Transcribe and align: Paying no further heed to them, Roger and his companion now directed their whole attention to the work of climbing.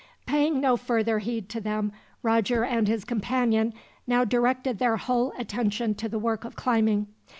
Paying 0.25 0.59
no 0.59 0.77
further 0.77 1.19
heed 1.19 1.47
to 1.49 1.61
them, 1.61 1.91
Roger 2.23 2.63
and 2.63 2.87
his 2.87 3.05
companion 3.05 3.71
now 4.07 4.25
directed 4.25 4.79
their 4.79 4.97
whole 4.97 5.31
attention 5.37 5.93
to 5.93 6.09
the 6.09 6.17
work 6.17 6.43
of 6.43 6.55
climbing. 6.55 7.05